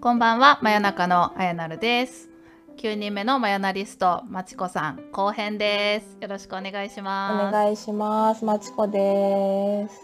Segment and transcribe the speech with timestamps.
[0.00, 2.28] こんばんは、真夜中のあやなるです。
[2.76, 6.16] 9人目のマヨナリスト、まちこさん、後編です。
[6.20, 7.52] よろしくお願いしおます。
[7.52, 8.44] 願いします。
[8.44, 10.00] まちこです。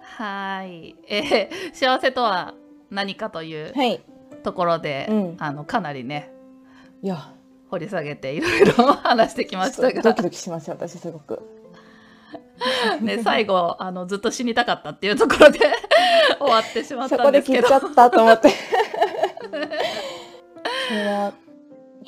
[0.00, 2.54] はい、えー幸せとは
[2.90, 4.02] 何かというはい。
[4.42, 6.32] ところで、うんあのかなりね、
[7.02, 7.32] いや、
[7.70, 11.40] 掘り下げていろいろ話してきましたがドキ、ドキしますよ、私すごく。
[13.00, 15.60] ね、最後あのずっと死にたかったっていうところで
[16.40, 18.48] 終わってしまっそたんでけどこです切っちゃったと思って。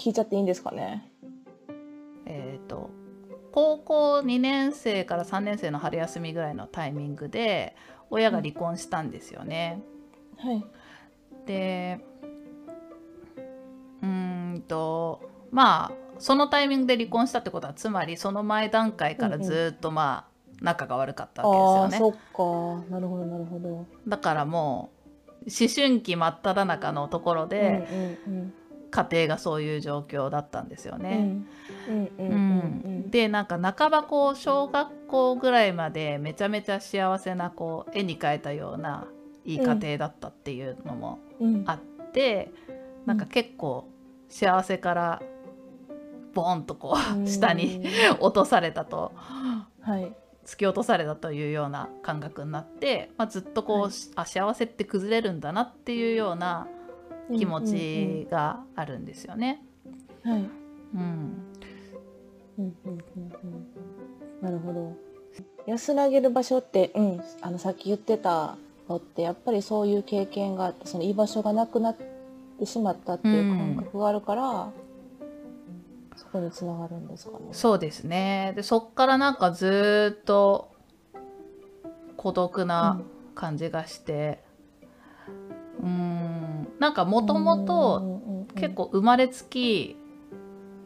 [0.09, 1.13] 聞いちゃっていいんですかね？
[2.25, 2.89] えー、と
[3.53, 7.77] 高校2年生から3年生の春休みぐらいのタイミングで
[8.09, 9.83] 親が離婚したんですよね。
[10.39, 10.65] はい。
[11.45, 12.01] で
[14.03, 22.17] うーんとまあそのタイミングで離婚したってことはつまりその前段階からずっとまあ仲が悪かったわけですよね。
[22.33, 22.91] そっか。
[22.91, 23.85] なるほど、なるほど。
[24.07, 24.89] だからも
[25.47, 28.55] う思春期真っ只中のところでうんうん
[28.91, 31.03] 家庭がそういう状況だったんですようん。
[31.03, 31.37] ね。
[31.89, 39.07] うんうんううんんでなんか半ばこう小学校ぐらいまでめちゃめちゃ幸せなこう絵に描いたような
[39.45, 41.55] いい家庭だったっていうのもうん。
[41.55, 41.81] うんあっ
[42.13, 42.51] て、
[43.07, 43.89] なんか結構
[44.29, 45.23] 幸せから
[46.35, 47.83] ボンとこう下に。
[48.21, 49.13] 落とされたと
[49.81, 50.13] はい。
[50.45, 56.67] 突き落とされたというような感覚になって、まあ、ずっとこう、はいあ幸せって崩れるんだなっていうような
[57.37, 59.63] 気持ちがあるんですよね。
[60.25, 60.43] うんうんうん。
[60.43, 60.51] はい。
[60.99, 61.45] うん
[62.59, 62.99] うんうんうん
[63.45, 63.69] うん
[64.43, 64.97] なるほど
[65.67, 68.57] 安らげる場所って、うん、あのさっき言ってた
[68.89, 71.97] のってやっぱりそういう経験があってその居場所がなくなっ
[72.59, 74.73] てしまったっていう感覚があるから、
[76.17, 77.39] そこにつながるんですかね。
[77.53, 80.73] そうですねでそっからなんかずーっと
[82.17, 83.01] 孤独な
[83.35, 86.69] 感じがしてうーん。
[86.79, 89.97] なんかもともと結構生まれつき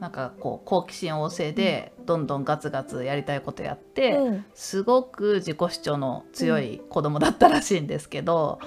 [0.00, 4.26] なんかこう好奇心旺盛でどんどんガツガツやりたいことやって、うん。
[4.26, 8.58] うんすごく自己主張の強い子供だったらしいんですけど、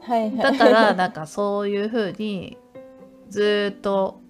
[0.00, 2.58] はいはい、だから なんかそういうふうに
[3.28, 4.20] ずーっと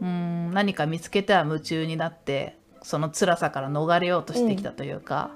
[0.00, 5.30] うーん何か見つけては夢中になってその辛さから逃れようとしてきたというか、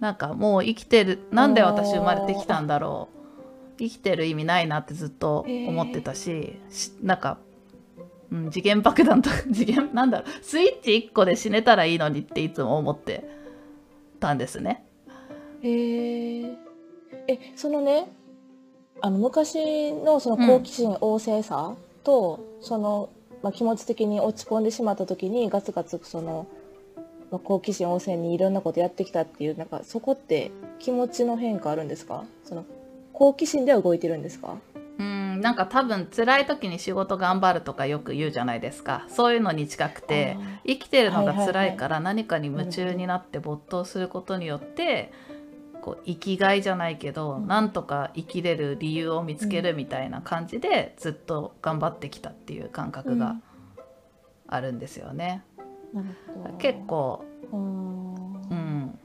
[0.00, 3.18] なんかもう生きてるなんで私生まれてきたんだろう。
[3.78, 7.38] 生きてる意味ないなってずっと思ってたし,し、なんか、
[8.32, 13.28] うん、次元爆弾と 次元なんだろうスイッチ1個で死ねたらいいのにっていつも思って
[14.18, 14.84] たんですね。
[15.62, 16.56] へー。
[17.28, 18.10] えそのね
[19.00, 23.10] あの昔のその好奇心旺盛さと、その、
[23.42, 26.46] まあ、気持ち的に落ち込んでしまった時にガツガツその、
[27.30, 32.24] まあ、好奇心旺盛にいろんなことやってきたっていうなんかそこって気持ちの変化あるんですか？
[32.44, 32.64] その
[33.12, 34.56] 好奇心では動いてるんですか？
[34.98, 39.06] うんなんか多分辛い時に仕事頑張るとかよく言うじゃないですか。
[39.08, 45.12] そういうのに近くて生きてるのが辛いから何かに夢中になって没頭することによって
[45.80, 47.46] こう生きがいじゃないけど、うん。
[47.46, 53.36] なんとか生きれる理由を見つけるみたいな感じでずっと頑張ってきたっていう感覚が
[54.48, 55.44] あるんですよね。
[56.58, 57.58] 結構、うー。
[57.58, 58.18] ん
[58.50, 58.98] うん、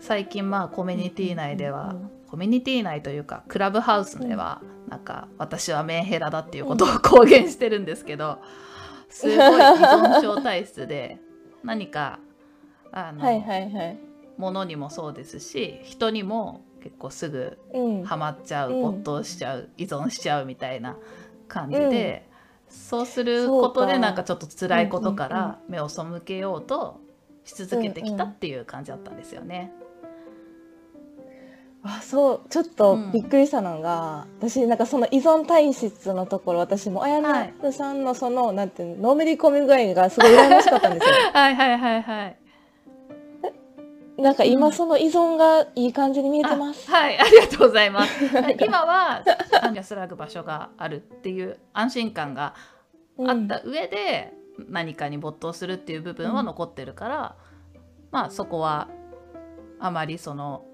[0.00, 1.94] 最近まあコミュニティ内では、
[2.28, 8.38] コミュニティ内というかクラブハウスでは、なんか私はメンヘラだっていうことを 公言してるんですけど、
[9.08, 11.18] すごい依存症体質で
[11.62, 12.18] 何か
[12.92, 13.98] あの、はいはいはい。
[14.36, 18.04] ものにもそうですし人にも結構すぐうん。
[18.04, 18.82] ハマっちゃう、うん。
[18.82, 20.96] 没頭しちゃう依存しちゃうみたいな
[21.48, 22.28] 感じで、
[22.74, 25.48] そうすることでなんかちょっと辛いことかうんうんうん。
[25.48, 27.00] ら目を背けようと
[27.44, 29.72] し続けてきたっていう感じだったんですよね。
[31.82, 32.48] あそう。
[32.48, 33.12] ちょっとうん。
[33.12, 37.54] びっくりしたのが、私なんかその依存体質のところ私も綾はい。
[37.60, 41.14] 菜さんのその、なんていうののめり込み具合がすごい羨ましかったんですよ。
[41.34, 42.36] はいはいはいはい。
[44.16, 48.24] なんか今うんその依存がいい感じに見えてます、あはい、ありがとうございます。
[48.64, 49.24] 今は
[49.74, 52.54] 安らぐ場所があるっていう安心感が
[53.18, 54.32] うんあった上で
[54.68, 57.36] 何かに没頭するっていう部分は残ってるから、
[58.12, 58.88] まあそこは
[59.80, 60.64] あまりその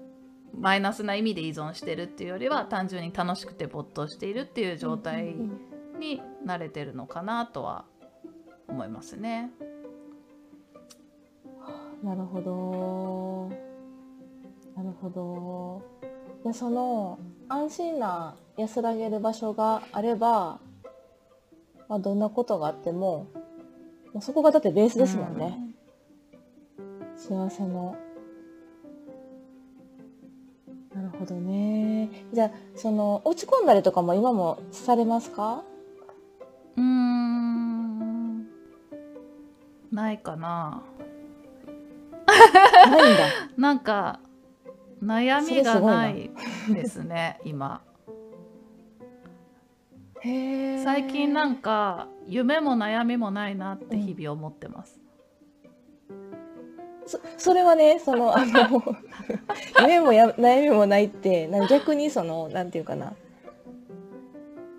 [0.53, 5.71] マイナスな意味で依存してるっていうよりは単純に楽しくて没頭しているっていう状態うん。
[6.01, 7.85] に慣れてるのかなとは
[8.67, 9.51] 思いますね。
[12.03, 13.49] なるほど。
[14.75, 15.81] なるほど。
[16.43, 20.59] でその安心な安らげる場所があれば、
[21.87, 23.27] まあ、どんなことがあっても
[24.13, 25.57] もうそこがだってベースですもんね、
[27.15, 27.95] 幸せの。
[30.93, 32.09] なるほほどね。
[32.33, 35.63] じゃあ、その、落ち込んだりとかも今もされますか？
[36.75, 38.47] うーん。
[39.91, 40.81] ないかな
[42.91, 43.23] ないんだ。
[43.57, 44.19] なんか
[45.03, 46.29] 悩みがない
[46.69, 47.81] ですね今。
[50.23, 54.99] 最近なんか夢も悩みもないなって日々思ってます、
[57.07, 58.83] そそれはね、その、あの、
[59.81, 63.13] 夢もや悩みもないって、逆にその、なんていうかな。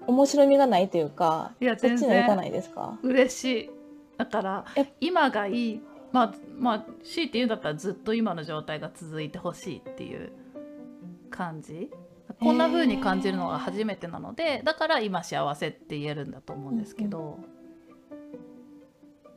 [0.06, 2.99] 面白みがないというか、いやそっちにはいかないですか？
[3.03, 3.70] 嬉しい
[4.19, 5.81] だからえ今がいい
[6.12, 10.32] まあまあ強いて言うんだったらずっと今の状態が続いてほしいっていう
[11.31, 11.91] 感じ。
[12.41, 17.38] こんな風に感じるのが初めてなのでだから今幸せって言えるんだと思うんですけど、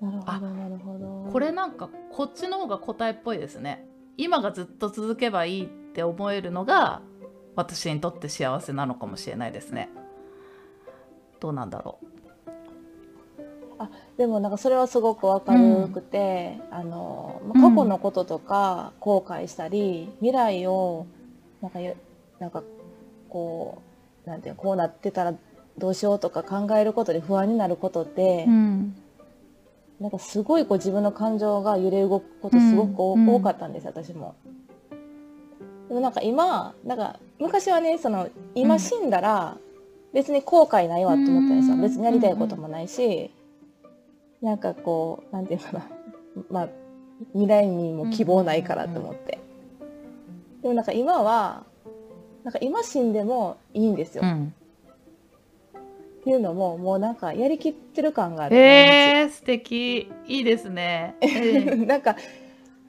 [0.02, 1.32] なるほあど、なるほど。
[1.32, 3.88] これなんかこっちの方が答えっぽいですね。
[4.18, 7.02] 今がずっと続けばいいって思えるのが
[7.56, 9.90] 私にとって幸せなのかもしれないですね。
[11.40, 12.00] どうなんだろ
[14.18, 21.06] でもなんかそれはすごくわかるくて、あのまあ過去のこととか後悔したり、未来を
[21.62, 21.96] なんかよ
[22.40, 22.64] なんか
[23.30, 23.82] こ
[24.26, 25.34] うなんていうのこうなってたら
[25.78, 28.96] どうしようとか考えることで不安になることって、う、ん、
[30.00, 34.36] なんかすごいこう自分の感情が揺れ動くことすごく多,、かったんです私も。
[35.88, 39.58] でもなんか今なんか昔はねその今死んだら
[40.14, 41.82] 別に後悔ないわと思ったんですよ、うん。
[41.82, 43.32] 別にやりたいこともないし、
[44.46, 45.88] なんかこうなんていうかな。
[46.52, 46.70] まあ
[47.32, 49.40] 未来にも希望ないからと思って、
[50.62, 51.64] でもなんか今は
[52.44, 54.54] なんか今死んでもいいんですよ、っうん、
[56.26, 60.12] ていうのももうなんかやりきってる感がある、えー、素敵。
[60.28, 61.28] いいですね、え
[61.72, 62.18] ーなんか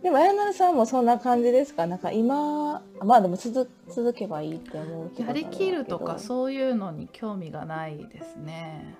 [0.02, 1.86] でも綾成さんもそんな感じですか？
[1.86, 8.96] なんか今まあでも続続けばいいって思うやりきるとかうそういうのに興味がないですね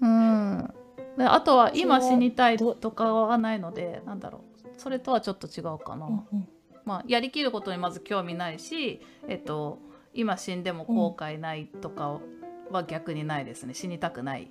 [0.00, 0.74] うん。
[1.18, 4.68] であとは今死にたいとかはないのでなんだろう。
[4.76, 6.48] それとはちょっと違うかな、んうん。
[6.86, 9.78] まあ、やりきることにまず興味ないし、えっと、
[10.14, 12.18] 今死んでも後悔ないとか
[12.70, 13.74] は逆にないですね。
[13.74, 14.50] 死にたくない。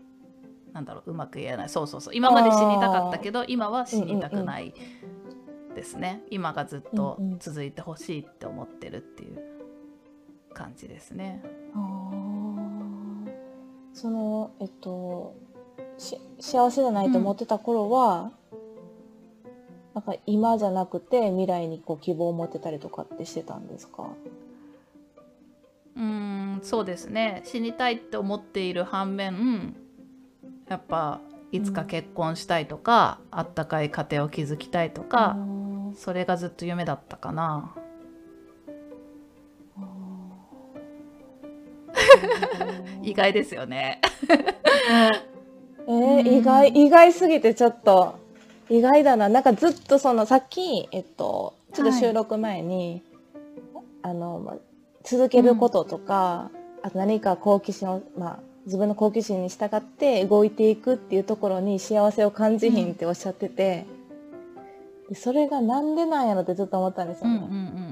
[0.71, 1.11] なんだろう。
[1.11, 1.69] うまく言えない。
[1.69, 2.15] そうそうそう。
[2.15, 4.75] 今まで死にたかったけど今は死にたくない
[5.73, 7.39] ですね、今がずっとうんうん。
[7.39, 9.41] 続いてほしいって思ってるっていう
[10.53, 11.41] 感じですね。
[11.43, 11.58] あー
[13.93, 15.35] そのえっと
[15.97, 18.31] し幸せじゃないと思ってた頃は、
[19.93, 24.03] なんか今じゃなくて未来にこう希望を持ってたりとかってしてたんですか？
[25.97, 27.41] うーんそうですね。
[27.45, 29.75] 死にたいって思っている反面
[30.69, 31.19] やっぱ
[31.51, 35.35] いつか結婚したいとか、あったかい家庭を築きたいとか、
[35.97, 37.75] それがずっと夢だったかな。
[43.03, 44.01] 意外ですよね。
[45.87, 48.15] えー、意外意外すぎてちょっと
[48.69, 53.01] 意外だななんかずっとそのさっきえっとちょっと収録前に、
[54.01, 54.55] あのまあ
[55.03, 56.51] 続けることとか、
[56.81, 63.85] あと何か好奇心をまあ自分の好奇心に従って動いていくっていうところに幸せを感じひんっておっしゃってて、
[65.09, 67.49] でそれがなんでなんやろってずっと思ったんですようんうんうね。
[67.49, 67.88] ん。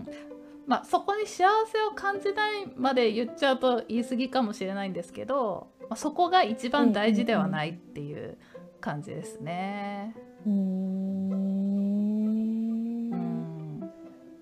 [0.67, 8.37] まあそこに幸せを感じないまで言っちゃうと言い過ぎかもしれないんですけど、まあ、そこが一番大事ではないっていう
[8.81, 10.13] 感じですね。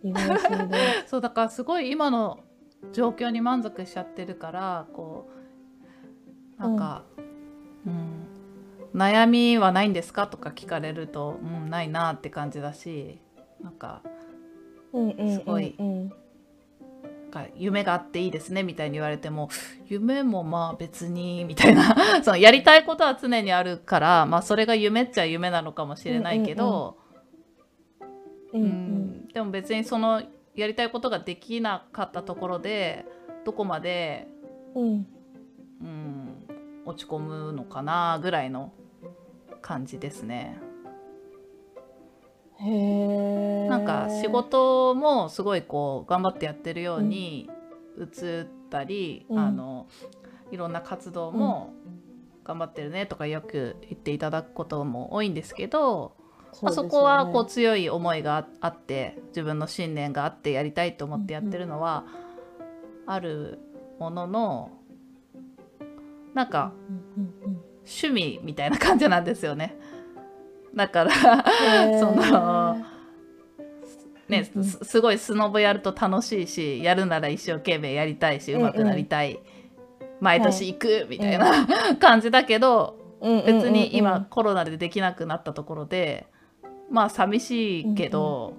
[1.07, 2.39] そうだからすごい今の
[2.91, 5.29] 状況に満足しちゃってるからこ
[6.59, 7.03] うなんか、
[7.85, 8.25] うん。
[8.95, 10.27] 悩みはないんですか？
[10.27, 13.19] とか聞かれると、うん、ないなって感じだし
[13.61, 14.14] なんかうんうんうんうん
[15.37, 15.75] すごい。
[17.35, 19.49] か夢があっていいですねみたいに言われても
[19.87, 21.95] 夢もまあ別にみたいな。
[22.23, 26.97] そのやりたいことは常にあるから、まあ、それが夢っちゃ夢なのかもしれないけど、
[28.53, 29.27] うん。
[29.27, 30.23] でも別にその
[30.55, 33.05] やりたいことができなかったところで
[33.43, 34.27] どこまで、
[34.73, 35.07] うん。
[35.81, 36.45] うん、
[36.85, 38.71] 落ち込むのかなぐらいの
[39.61, 40.57] 感じですね。
[42.59, 43.67] へえ。
[43.67, 47.49] なんか仕事もすごいこう頑張ってやってるように
[47.99, 49.39] 映ったり、うん。
[49.39, 49.87] あの
[50.51, 51.73] いろんな活動も
[52.43, 56.15] 頑張ってるねとかよく言っていただくことも多いんですけど、
[56.61, 62.05] まあ、そこはこう強い思いがああって自分の信念があってやりたいと思ってやってるのは
[63.07, 63.59] ある
[63.99, 64.71] ものの
[66.33, 66.73] なんか
[67.79, 69.77] 趣味みたいな感じなんですよね。
[70.75, 71.11] だから
[71.99, 72.77] その
[74.27, 74.67] ね、うんうん。
[74.67, 78.65] すすごいスノボやると楽しいしやるなら一生懸命やりたいしうんうん。
[78.67, 79.39] 上手くなりたい、
[80.19, 81.67] 毎年行くみたいな、
[81.97, 86.27] 感じだけど別に今コロナでできなくなったところで
[86.89, 88.53] まあ寂しいけど、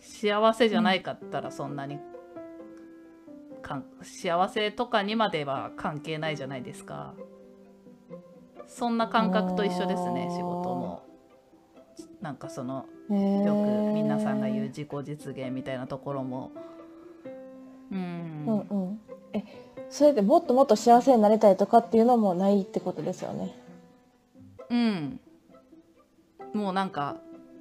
[0.00, 1.98] 幸せじゃないかったらそんなに
[3.60, 7.14] かん幸せとかにまでは関係ないじゃないですか。
[8.70, 10.79] そんな感覚と一緒ですね仕事も
[12.20, 16.52] なんかそのよよく皆さんが言う自己実現みたいなところも。
[17.90, 19.00] うん、うんうん。
[19.32, 19.42] え
[19.88, 23.56] それでもっともっと幸せになりたいとかっていうのもないってことですよね。
[24.70, 25.20] うん、
[26.54, 27.16] もうなんか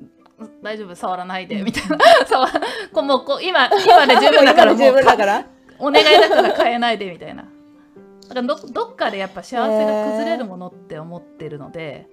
[0.61, 0.95] 「大丈夫？
[0.95, 1.97] 触らないで」みたいな。
[2.27, 2.47] 触
[2.93, 5.45] こうもうこう今今で十分だからも十分うだから。
[5.79, 7.09] お願いだから変えないで。
[7.09, 7.43] みたいな。
[7.43, 12.07] だからどどっかでやっぱ幸せが崩れるものって思ってるので、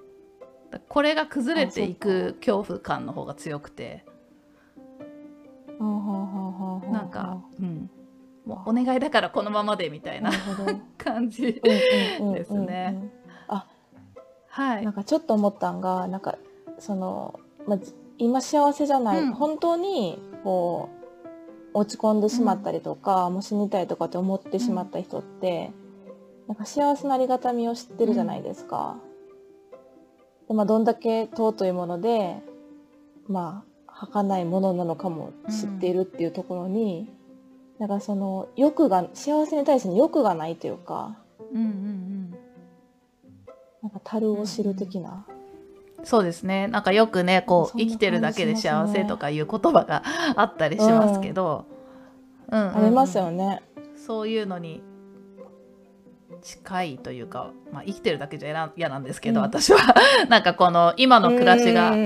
[0.89, 4.05] これが崩れていく恐怖感の方が強くて。
[5.79, 7.91] なんか、うん、
[8.47, 10.31] もうお願いだからこのままでみたいな
[10.97, 11.77] 感じうんうん
[12.23, 13.11] うんうんうんですね。
[13.49, 13.67] あ
[14.49, 14.85] はい。
[14.85, 16.39] なんかちょっと思ったんがなんか
[16.79, 19.33] その、まあ、じ今幸せじゃない、うん。
[19.33, 20.89] 本当にこ
[21.75, 25.73] う落ち込んでしまったりとか、もう死にたいとかって思ってしまった人って、
[26.49, 28.97] なんか幸せなありがたみを知ってるじゃないですか。
[30.49, 32.37] でまあ、どんだけ尊いもので
[33.29, 37.09] まあ儚いものなのかも知っているっていうところに、
[37.79, 41.17] なんかその欲が幸せに対しての欲がないというか
[41.53, 42.31] うんうんうん。
[43.83, 45.27] なんか樽を知る的な。
[46.05, 46.69] そうですね。
[46.69, 50.03] なんかよくねこうん生きてるだけで幸せとかいう言葉が
[50.37, 51.65] あったりしますけど、
[52.51, 52.77] うんうんうん。
[52.77, 53.63] ありますよね。
[53.97, 54.83] そういうのに
[56.47, 59.81] 近いというか、まあ、生きてるだけじゃ嫌なんですけど、うん私は
[60.31, 61.97] なんかこの今の暮らしがあ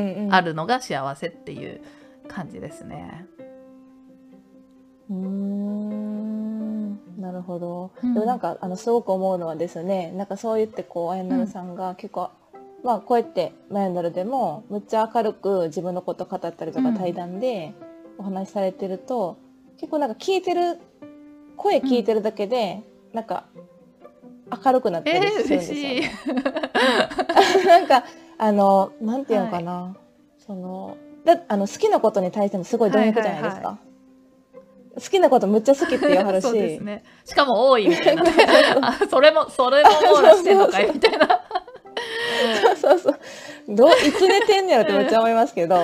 [0.40, 0.50] る。
[0.50, 1.82] るのが幸せっていう
[2.26, 3.26] 感じですね。
[5.10, 7.90] うーんなるほど。
[8.02, 12.30] うんでもなんかあのすごく思うのはですね、なんかそう言ってこうあやなるさんが結構、
[12.82, 17.74] まあこうやってマヤナルでもむっちゃ明るく自分のこと語ったりとうんか対談で
[18.16, 19.36] お話しされてると、
[19.76, 20.78] 結構なんか聞いてる
[21.58, 22.82] 声聞いてるだけで、
[23.12, 23.44] なんか
[24.64, 26.12] 明るくなったえりするんー、ですよ嬉しいね。。
[27.66, 28.04] なんか
[28.38, 29.94] あのなんていうのかな、
[30.38, 33.68] そのだあの好きなことに対してもすごい貪欲じゃないですか。
[33.68, 33.90] はい
[34.92, 37.04] 好きなことむっちゃ好きって言わはるし、 そうですね。
[37.24, 38.24] しかも多いみたいな
[39.08, 40.90] それもそれも網羅してんのかい？
[40.92, 41.40] みたいな。
[42.76, 43.18] そうそう
[43.68, 45.76] どういつ寝てんねやろってめっちゃ思いますけど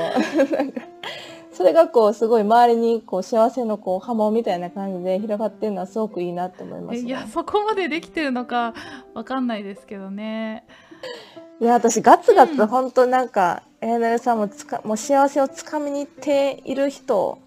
[1.57, 8.75] それがこうすごい周りにこう幸せのこう波紋みたいな感じで広がってるのはすごくいいなって思います、ね、いやそこまでできてるのか
[9.15, 10.67] わかんないですけどね。
[11.59, 17.39] いや私ガツガツうん本当なんか、エーナルさんもつかもう幸せをつかみに行っている人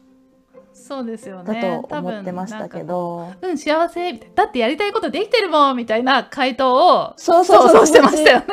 [0.73, 1.83] そうですよだね。
[1.87, 8.45] と思ってましたけど、うん幸せみたいなだってやりたいことできてるもんみたいな回答をそうそうそうしてましたよね。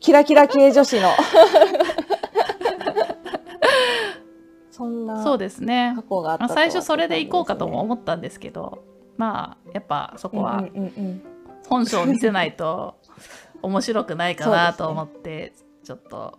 [0.00, 1.10] キラキラ系女子の
[4.78, 6.02] そんなそうですね過。
[6.02, 8.84] 去があったまあ、と最初それで行こうかとも思思ったんですけど、
[9.16, 11.22] まあやっぱそこはうんうんうんうん
[11.68, 12.94] 本性を見せないと
[13.60, 15.52] 面白くないかなと思って、
[15.84, 16.38] ちょっと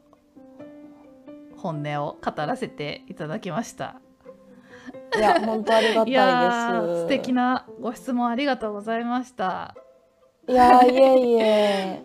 [1.57, 3.99] 本音を語らせていただきました。
[5.17, 9.75] いや本当ありがたいです素敵なご質問ありがとうございました。
[10.47, 12.03] いやいえいえ。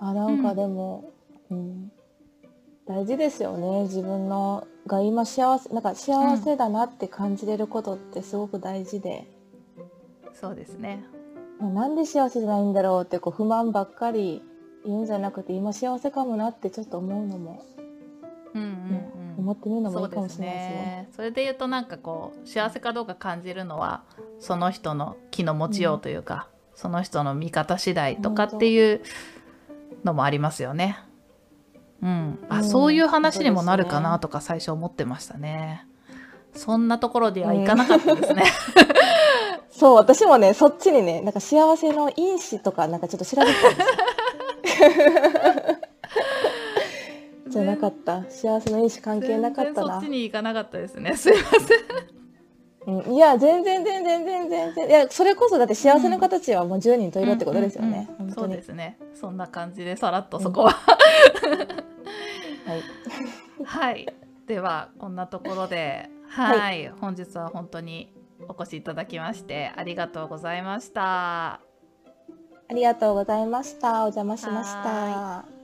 [0.00, 1.10] あ、なんかでも、
[1.50, 1.92] うん、
[2.86, 3.82] 大事ですよね。
[3.82, 9.30] 自分のが今幸せ、なんか幸せだなって感じれることってすごく大事で、
[10.32, 11.04] そうですね。
[11.60, 14.42] まあなんで幸せじゃないんだろうってこう不満ばっかり
[14.84, 17.62] 言うんじゃなくて、今幸せかもなってちょっと思うのも、
[18.54, 19.44] うんうんねうん。
[19.44, 20.74] 思ってみるのもいいかもしれないですね。
[20.74, 21.08] ね。
[21.14, 24.02] それで言うとなんかこう幸せかどうか感じるのは
[24.40, 29.02] その人の気の持ちようというか、その人の見方次第とかっていう
[30.04, 30.98] のもありますよね。
[32.02, 35.86] うん、あ、うんそういう話にもなるかなとか最初思ってましたね。
[36.54, 38.44] そんなところではいかなかったですね。
[39.70, 44.88] そう、私もね、そっちにね、なんか幸せの因子とかなんかちょっと調べてたんですよ。
[47.48, 48.24] じゃなかった。
[48.28, 50.10] 幸せの因子関係なかったなそっち。
[50.10, 51.16] に行かなかったですね。
[51.16, 52.98] すいません。
[53.06, 58.98] うん、いや全然全然全然全然いやそれこそだって幸せの形はもう10人十色ってことですよね、うんうんうんそう本当にですね。
[59.14, 60.74] そんな感じでさらっとそこは。
[62.68, 62.82] はい、
[63.64, 64.06] はい。
[64.46, 68.12] ではこんなところで、はい、本日は本当に
[68.48, 71.54] お越しいただきましてありがとうございました。
[71.54, 74.00] ありがとうございました。
[74.02, 75.57] お邪魔しましはた